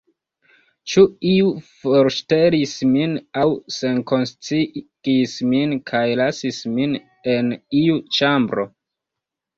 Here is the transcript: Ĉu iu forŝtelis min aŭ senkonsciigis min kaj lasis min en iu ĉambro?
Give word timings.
Ĉu 0.93 1.01
iu 1.31 1.49
forŝtelis 1.81 2.73
min 2.95 3.13
aŭ 3.41 3.45
senkonsciigis 3.77 5.37
min 5.53 5.77
kaj 5.93 6.03
lasis 6.23 6.61
min 6.79 6.97
en 7.37 7.55
iu 7.85 8.03
ĉambro? 8.19 8.71